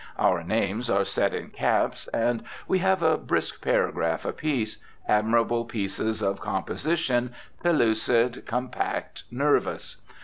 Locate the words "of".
6.23-6.41